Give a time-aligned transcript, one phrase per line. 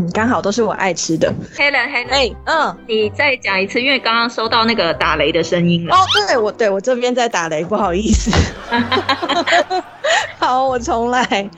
[0.00, 1.30] 嗯，刚好都是我爱吃的。
[1.54, 5.94] Helen，Helen，哎，嗯，你再讲一次，因为刚刚收到那个打雷的声音了。
[5.94, 8.30] 哦，对，我对我这边在打雷，不好意思。
[10.40, 11.50] 好，我重来。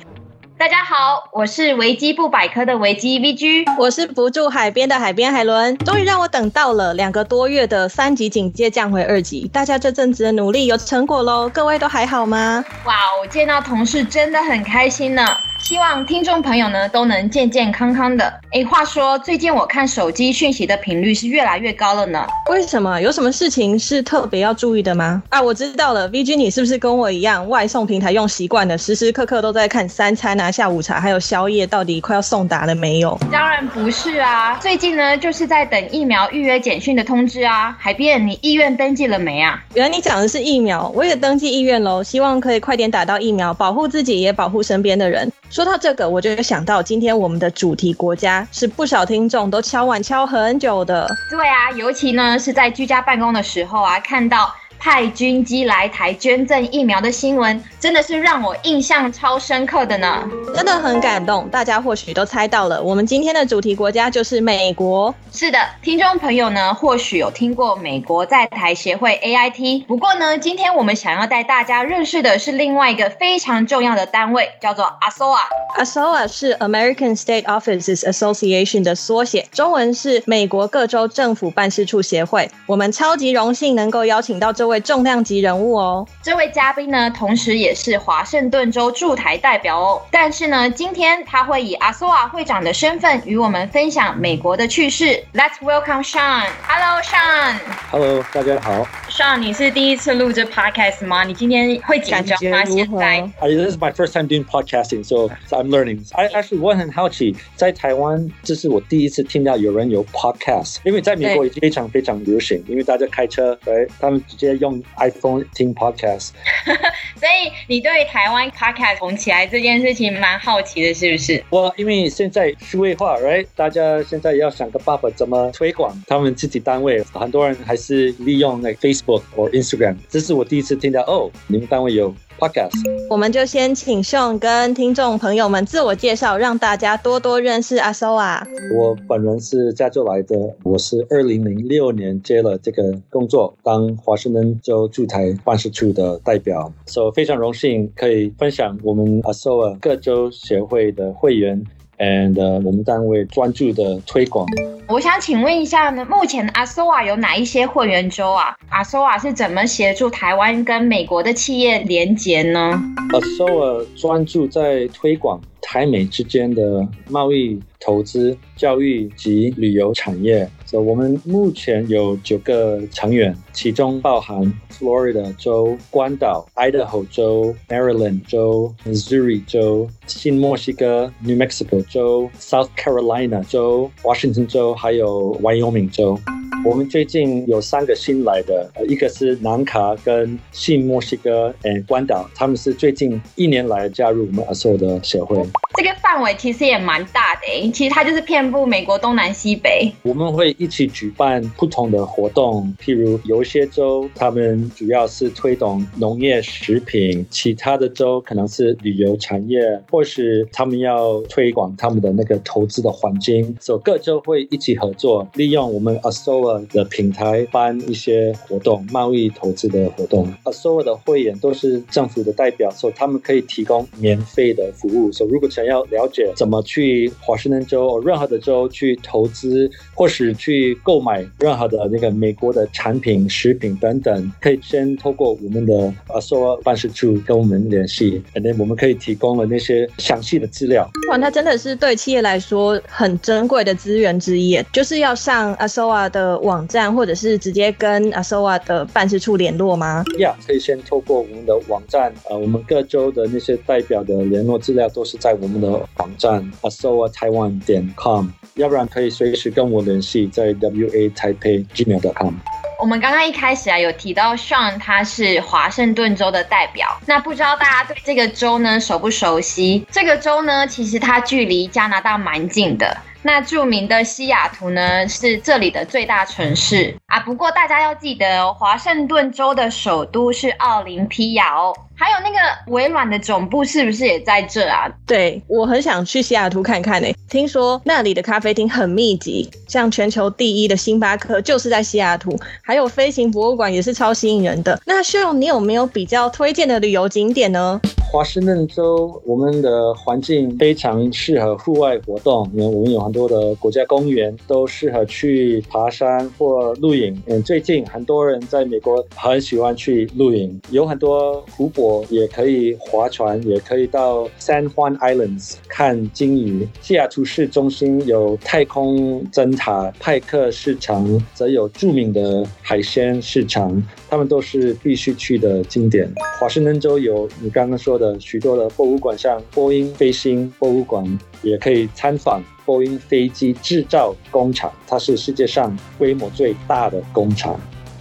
[0.59, 5.77] 大家好，我是维基不百科的维基 VG，我是不住海边的海边海伦。
[5.79, 11.49] 终于让我等到了两个多月的三级警戒降回二级，大家这阵子的努力有成果喽。
[11.49, 12.65] 各位都还好吗？
[12.87, 15.27] 哇，我见到同事真的很开心呢。
[15.63, 18.25] 希望听众朋友呢都能健健康康的。
[18.51, 22.27] 哎，话说最近我看手机讯息的频率是越来越高了呢。
[22.51, 23.01] 为什么？
[23.01, 25.23] 有什么事情是特别要注意的吗？
[25.29, 33.17] 啊，我知道了，VG，你是不是跟我一样，外送平台用习惯了，时时刻刻都在看三餐啊、下午茶还有宵夜到底快要送达了没有？
[33.31, 37.75] 当然不是啊，最近呢就是在等疫苗预约简讯的通知啊。
[37.79, 39.63] 海边，你意愿登记了没啊？
[39.75, 45.31] 原来你讲的是疫苗，我也登记意愿喽，希望可以快点打到疫苗，保护自己也保护身边的人。
[45.53, 51.07] 说到这个，我就想到今天我们的主题国家是不少听众都敲碗敲很久的。
[51.29, 54.51] 对啊，尤其呢是在居家办公的时候啊，看到。
[54.83, 61.49] 派军机来台捐赠疫苗的新闻，真的是让我印象超深刻的呢，真的很感动。
[61.51, 65.15] 大家或许都猜到了，我们今天的主题国家就是美国。
[65.33, 75.39] 是的，听众朋友呢，或许有听过美国在台协会 AIT，不过呢，今天我们想要带大家认识的是另外一个非常重要的单位，叫做 ASOA。
[75.79, 82.51] ASOA 是 American State Offices Association 的缩写，中文是美国各州政府办事处协会。
[82.67, 84.72] 我们超级荣幸能够邀请到这位。
[84.73, 90.01] 位重量级人物哦，这位嘉宾呢，同时也是华盛顿州驻台代表哦。
[90.11, 95.23] 但是呢，今天他会以 ASOA 会长的身份与我们分享美国的趣事。
[95.35, 96.47] Let's welcome Sean。
[96.67, 97.59] Hello，Sean。
[97.91, 98.89] Hello，大家好。
[99.11, 101.23] Sean，你是第一次录这 podcast 吗？
[101.23, 102.65] 你今天会紧张吗？
[102.65, 106.07] 现在？This is my first time doing podcasting, so, so I'm learning.
[106.13, 114.62] I actually 我很好奇，在台湾这是我第一次听到有人有 podcast，因为在美国已经非常非常流行，因为大家开车，对，他们直接。
[114.63, 116.31] 用 iPhone 听 Podcast，
[117.19, 121.45] 所以你对台湾 Podcast 红起来这件事情蛮好奇的，是不是？
[121.51, 123.45] 我因为现在数位化，right？
[123.57, 129.97] 大家现在要想个办法怎么推广他们自己单位，很多人还是利用那个 Facebook 或 Instagram。
[130.09, 132.15] 这是我第一次听到，哦，你们单位有。
[132.39, 132.73] Podcast.
[133.09, 138.43] 我们就先请 Sean 跟听众朋友们自我介绍，让大家多多认识 ASOA。
[138.77, 151.65] 我本人是加州来的，我是二零零六年接了这个工作，当华盛顿州驻台办事处的代表，所以非常荣幸可以分享我们 ASOA 各州协会的会员。
[152.03, 154.45] and、uh, 我们单位专注的推广。
[154.89, 170.47] 我想请问一下呢，目前 ASOA 有哪一些会员州啊？ASOA 是怎么协助台湾跟美国的企业连结呢？ASOA 专注在推广台美之间的贸易、投资、教育及旅游产业。
[170.67, 174.41] 所以我们目前有九个成员，其中包含
[174.71, 186.19] Florida 州、关岛、Idaho 州、Maryland 州、Missouri 州、新墨西哥 New Mexico 州、South Carolina 州、Washington 州，还有 Wyoming 州。
[186.65, 195.45] 我们最近有三个新来的，一个是南卡跟新墨西哥，and，关岛，他们是最近一年来加入我们 ASOA 的协会。
[195.75, 199.91] 这个范围其实也蛮大的诶，其实它就是遍布美国东南西北。
[200.03, 225.11] 我们会一起举办不同的活动，譬如有一些州他们主要是推动农业食品，其他的州可能是旅游产业，或是他们要推广他们的那个投资的环境，所以各州会一起合作，利用我们 ASOA 的平台办一些活动，贸易投资的活动，啊，所有的会员都是政府的代表，所以他们可以提供免费的服务。
[225.11, 240.89] 所以如果想要了解怎么去华盛顿州或任何的州去投资，或是去购买任何的那个美国的产品、食品等等，可以先透过我们的啊所办事处跟我们联系，然后我们可以提供了那些详细的资料。
[241.19, 246.43] 它，真的是对企业来说很珍贵的资源之一，就是要上 ASOA 的。
[246.43, 262.35] 网站或者是直接跟 ASOA 的办事处联络吗要可以先透过我们的网站，呃，我们各州的那些代表的联络资料都是在我们的网站 ASOA Taiwan 点 com，要不然可以随时跟我联系，在 WA Taipei Gmail.com。
[262.83, 269.87] 我们刚刚一开始啊有提到 Sean 他是华盛顿州的代表，那不知道大家对这个州呢熟不熟悉？
[269.93, 272.97] 这个州呢，其实它距离加拿大蛮近的。
[273.25, 277.21] 那著名的西雅图呢，是这里的最大城市啊。
[277.21, 281.73] 不过大家要记得哦，华盛顿州的首都是奥林匹亚哦。
[281.95, 282.39] 还有那个
[282.73, 284.91] 微软的总部是不是也在这啊？
[285.07, 287.09] 对，我很想去西雅图看看呢。
[287.29, 294.81] 听说那里的咖啡厅很密集，像全球第一的星巴克就是在西雅图，还有飞行博物馆也是超吸引人的。
[294.85, 297.81] 那 Sean，你有没有比较推荐的旅游景点呢？
[298.13, 307.19] 华盛顿州，我们的环境非常适合户外活动，因为我们有很多的国家公园，都适合去爬山或露营。
[307.25, 316.69] 嗯，最近很多人在美国很喜欢去露营，有很多湖泊，也可以划船，也可以到 San Juan Islands 看鲸鱼。
[316.83, 326.07] 西雅图市中心有太空针塔、派克市场，则有著名的海鲜市场，他们都是必须去的景点。
[326.39, 328.02] 华盛顿州有你刚刚说。
[328.03, 337.59] 的许多的博物馆，像波音飞行博物馆，也可以参访波音飞机制造工厂，它是世界上规模最大的工厂。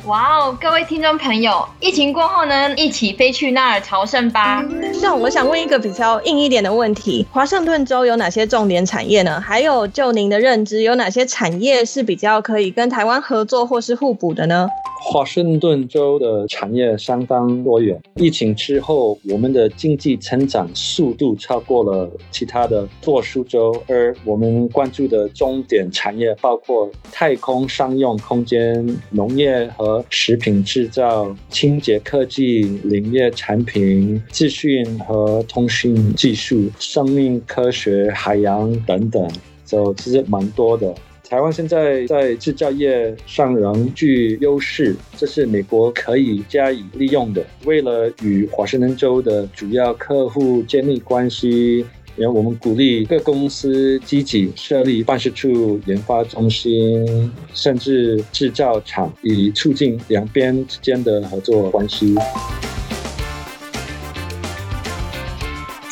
[0.08, 4.66] 哇哦，各位听众朋友，疫情过后呢，一起飞去那儿朝圣吧。
[5.00, 9.40] 那我想问一个比较硬一点的问题：华盛顿州有哪些重点产业呢？
[9.40, 14.68] 还有，就您的认知，有哪些产业是比较可以跟台湾合作或是互补的呢？
[15.04, 18.00] 华盛顿州的产业相当多元。
[18.18, 39.28] 疫情之后，我们的经济成长速度超过了其他的多数州，而我们关注的重点产业包括太空商用空间、农业和食品制造、清洁科技、林业产品、资讯和通讯技术、生命科学、海洋等等，
[39.66, 40.94] 就其实蛮多的。
[41.32, 47.42] 台湾现在在制造业上仍具优势，这是美国可以加以利用的。
[47.64, 51.86] 为了与华盛顿州的主要客户建立关系，
[52.18, 62.14] 然后我们鼓励各公司积极设立办事处、研发中心，甚至制造厂，以促进两边之间的合作关系。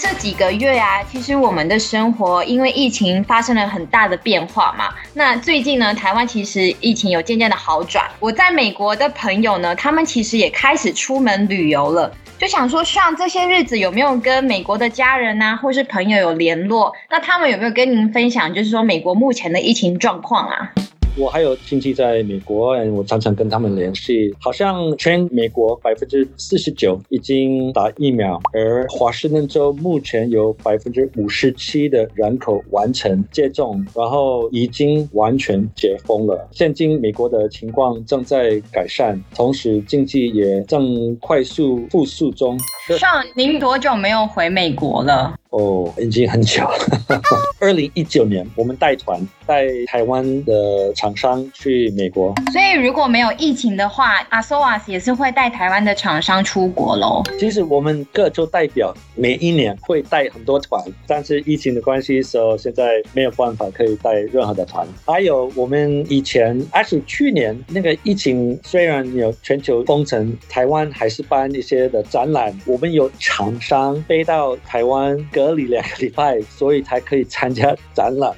[0.02, 4.94] 这几个月、啊，其实我们的生活因为疫情发生了很大的变化嘛。
[5.14, 8.10] 那最近呢，台湾其实疫情有渐渐的好转。
[8.22, 12.10] 我在美国的朋友呢，他们其实也开始出门旅游了。
[12.38, 16.94] 就想说，像这些日子有没有跟美国的家人啊，或是朋友有联络？
[17.10, 20.72] 那他们有没有跟您分享，就是说美国目前的疫情状况啊？
[21.20, 24.34] 我还有亲戚在美国，我常常跟他们联系。
[24.40, 36.48] 好像全美国百分之四十九已经打疫苗，而华盛顿州目前有百分之五十七的人口完成接种，然后已经完全解封了。
[36.52, 42.58] 现今美国的情况正在改善，同时经济也正快速复苏中。
[42.98, 45.36] 上，您多久没有回美国了？
[45.50, 47.22] 哦，已经很久了。
[47.60, 52.32] 二零一九年，我们带团带台湾的厂商去美国。
[52.54, 57.24] 所以如果没有疫情的话，ASOAS 也是会带台湾的厂商出国喽。
[57.40, 64.88] 其实我们各州代表每一年会带很多团，但是疫情的关系，所以现在没有办法可以带任何的团。
[65.08, 72.56] 还有我们以前，而且去年那个疫情虽然有全球封城，台湾还是办一些的展览。
[72.68, 75.00] 我们有厂商飞到台湾。
[75.32, 78.34] 隔离两个礼拜，所以才可以参加展览。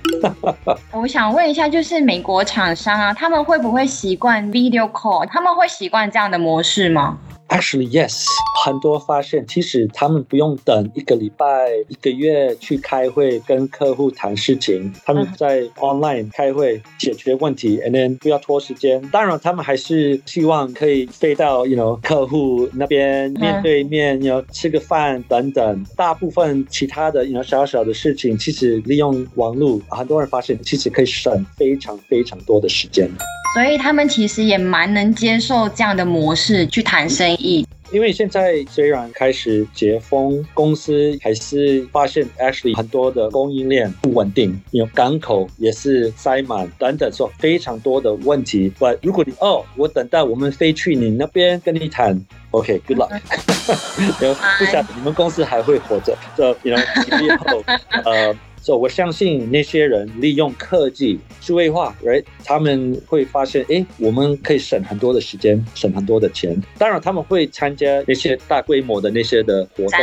[1.01, 5.25] 我想问一下，就是美国厂商啊，他们会不会习惯 video call？
[5.25, 7.17] 他们会习惯这样的模式吗
[7.51, 8.23] ？Actually, yes.
[8.63, 11.45] 很多发现，其实他们不用等一个礼拜、
[11.87, 19.01] 一个月去开会跟客户谈事情，他们在 online 开会解决问题，and then 不要拖时间。
[19.09, 25.85] 当然，他们还是希望可以飞到，you know，客户那边面对面，要吃个饭等等。
[25.97, 33.09] 大部分其他的，you know，小小的事情，其实利用网络，很多人发现其实可以省非常非常多的时间。
[33.53, 37.67] 所以他们其实也蛮能接受这样的模式去谈生意。
[37.91, 48.71] 因为现在虽然开始解封，公司还是发现 actually 很多的供应链不稳定，有港口也是塞满等等，说非常多的问题。
[48.79, 52.17] But 如果你哦，我等待我们飞去你那边跟你谈
[52.51, 53.19] ，OK，good luck。
[54.57, 58.35] 不晓得你们公司还会活着，这 you know。
[58.61, 62.23] 所以我相信那些人利用科技数位化，right？
[62.45, 66.55] 他们会发现，哎，我们可以省很多的时间，省很多的钱。
[66.77, 69.99] 当然，他们会参加那些大规模的那些的活动，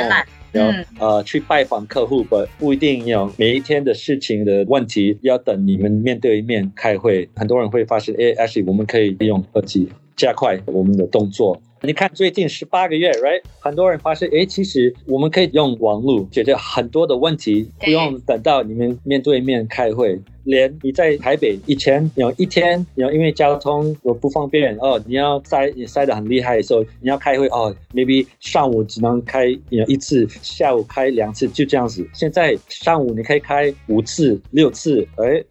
[0.51, 7.29] 然后、嗯、呃去拜访客户，不不一定要每一天的事情的问题要等你们面对面开会。
[7.37, 9.89] 很多人会发现，哎，actually 我们可以利用科技。
[10.17, 11.63] 加快我们的动作。
[11.81, 13.41] 你看，最近十八个月，right？
[13.61, 20.21] 很多人发现，哎，其实我们可以用网络解决很多的问题，不用等到你们面对面开会。
[20.49, 32.09] 连你在台北以前有一天，有因为交通我不方便哦，你要塞你塞的很厉害的时候，你要开会哦，maybe 上午只能开有一次，下午开两次，就这样子。
[32.15, 35.45] 现在上午你可以开五次、六次，哎，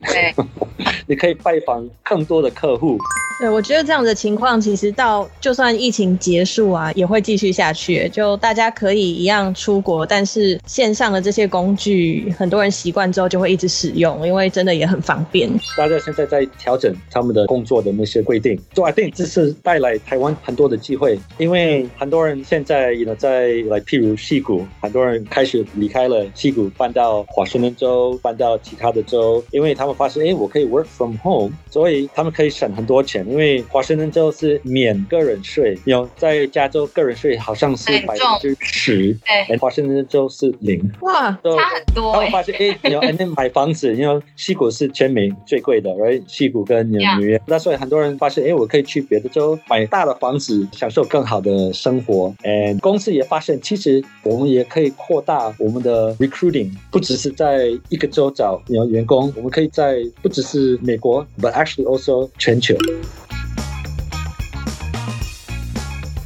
[1.06, 2.98] 你可以拜访更多的客户。
[3.40, 8.10] 对，我觉得这样的情况其实到就算疫情结束啊，也会继续下去。
[8.10, 15.50] 就大家可以一样出国，但是线上的这些工具，很多人习惯之后就会一直使用，因为真的也很方便。
[15.76, 33.28] 大家现在在调整他们的工作的那些规定，所以 I think 这是带来台湾很多的机会，因为很多人现在有在来，譬如西谷，很多人开始离开了西谷，搬到华盛顿州，搬到其他的州，因为他们发现，哎，我可以 work from home，所以他们可以省很多钱。
[33.28, 39.18] 因为华盛顿州是免个人税，有在加州个人税好像是百分之十，
[39.48, 42.14] 对，华盛顿州是零，哇，差很多。
[42.14, 46.22] 他们发现，哎， 你要那买房子，因为西谷是全美最贵的，right？
[46.28, 52.34] 矽谷跟纽约，那所以很多人发现，哎，我可以去别的州买大的房子，享受更好的生活。
[52.44, 62.76] And 公司也发现，其实我们也可以扩大我们的 recruiting，不只是在一个州找员员工，我们可以在不只是美国，but actually also 全球。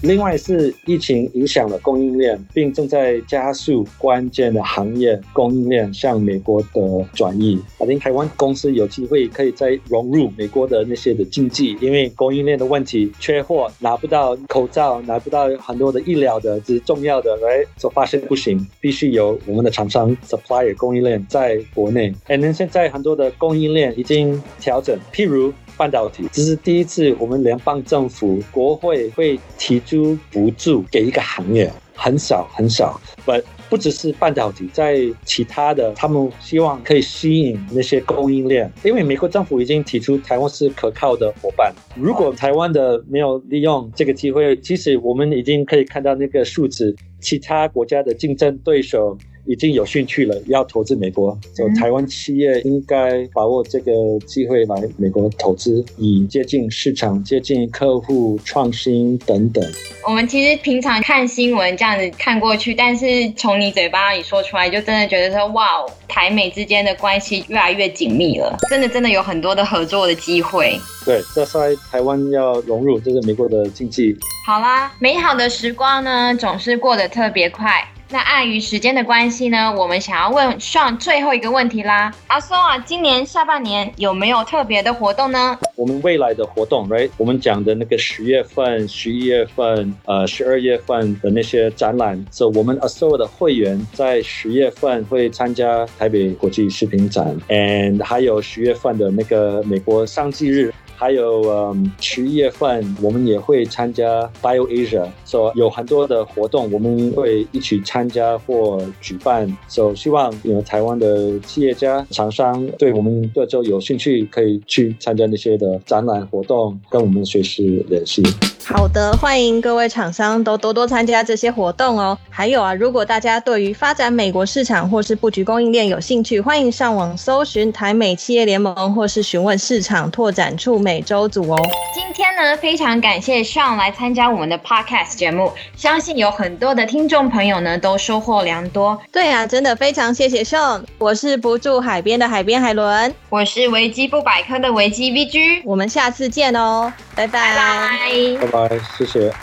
[0.02, 7.62] 另外是疫情影响了供应链，并正在加速关键的行业供应链向美国的转移。
[7.78, 22.12] 我觉得台湾公司有机会可以再融入美国的那些的经济，因为供应链的问题，缺货拿不到口罩，拿不到很多的医疗的，只是重要的，来，就发现不行，必须由我们的厂商 supplier 供应链在国内。
[22.28, 25.54] And 现在很多的供应链已经调整，譬如。
[25.78, 33.00] 半导体，这是第一次，我们联邦政府国会会提出补助给一个行业，很少很少。
[33.26, 33.32] 不，
[33.70, 41.74] 不只是半导体，在其他的，他们希望可以吸引那些供应链，因为美国政府已经提出台湾是可靠的伙伴。
[41.96, 49.18] 如果台湾的没有利用这个机会，其实我们已经可以看到那个数字，其他国家的竞争对手。
[49.46, 53.92] 已经有兴趣了，要投资美国，所以台湾企业应该把握这个
[54.26, 59.64] 机会来美国投资，以接近市场、接近客户、创新等等。
[60.08, 63.06] 我们其实平常看新闻这样子看过去，但是
[63.36, 70.80] 从你嘴巴里说出来，就真的觉得说，哇，台美之间的关系越来越紧密了，真的真的有很多的合作的机会。
[71.06, 74.16] 对，这在台湾要融入这个美国的经济。
[74.46, 77.88] 好啦，美好的时光呢，总是过得特别快。
[78.14, 82.14] 那碍于时间的关系呢，我们想要问上最后一个问题啦。
[82.28, 85.58] 阿松啊，今年下半年有没有特别的活动呢？
[85.78, 87.10] 我们未来的活动，right？
[87.16, 100.74] 我们讲的那个十月份、十一月份、呃十二月份的那些展览，所以我们 ASOA 的会员在十月份会参加台北国际食品展，and 还有十月份的那个美国商机日。
[101.02, 109.52] 还有，嗯，十一月份我们也会参加 Bio Asia，所有很多的活动，我们会一起参加或举办。
[109.68, 118.22] 所以希望有台湾的企业家、厂商对我们各州有兴趣，可以去参加那些的展览活动，跟我们随时联系。
[118.66, 122.18] 好的，欢迎各位厂商都多多参加这些活动哦。
[122.30, 131.58] 还有啊，如果大家对于发展美国市场或是布局供应链有兴趣，欢迎上网搜寻台美企业联盟，或是询问市场拓展处美洲组哦。
[131.94, 139.00] 今天呢，非常感谢 Sean 来参加我们的 Podcast 节目，相信有很多的听众朋友呢都收获良多。
[139.12, 140.84] 对啊，真的非常谢谢 Sean。
[140.98, 148.70] 我是不住海边的海边海伦，我是维基不百科的维基 VG，我们下次见哦，拜拜拜拜。
[148.70, 149.34] 拜，谢谢。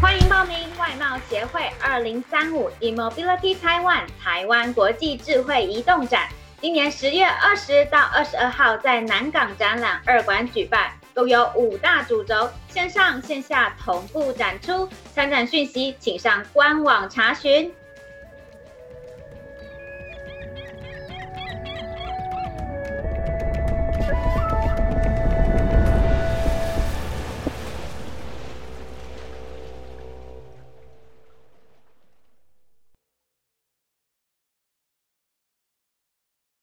[0.00, 6.28] 欢迎报名外贸协会二零三五 Immobility Taiwan 台湾国际智慧移动展，
[6.60, 14.88] 今年十月二十到二十二号在南港展览二馆举办，共有五大主轴，线上线下同步展出。
[15.14, 17.72] 参展讯息请上官网查询。